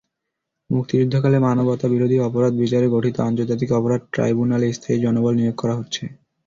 [0.69, 6.03] মুক্তিযুদ্ধকালে মানবতাবিরোধী অপরাধ বিচারে গঠিত আন্তর্জাতিক অপরাধ ট্রাইব্যুনালে স্থায়ী জনবল নিয়োগ করা হচ্ছে।